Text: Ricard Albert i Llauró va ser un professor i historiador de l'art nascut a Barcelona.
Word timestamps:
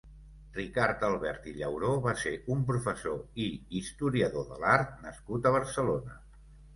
Ricard 0.59 1.03
Albert 1.07 1.43
i 1.49 1.51
Llauró 1.57 1.91
va 2.05 2.13
ser 2.21 2.31
un 2.55 2.63
professor 2.69 3.19
i 3.43 3.45
historiador 3.81 4.49
de 4.55 4.57
l'art 4.65 4.97
nascut 5.05 5.47
a 5.47 5.53
Barcelona. 5.57 6.17